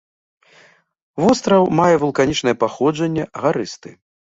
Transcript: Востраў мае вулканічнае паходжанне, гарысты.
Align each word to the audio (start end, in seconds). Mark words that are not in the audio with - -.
Востраў 1.25 1.63
мае 1.83 1.95
вулканічнае 2.07 2.59
паходжанне, 2.67 3.33
гарысты. 3.47 4.01